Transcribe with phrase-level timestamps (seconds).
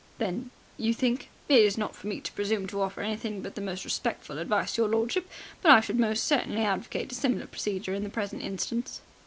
[0.17, 3.61] "Then you think?" "It is not for me to presume to offer anything but the
[3.61, 5.29] most respectful advice, your lordship,
[5.61, 9.01] but I should most certainly advocate a similar procedure in the present instance."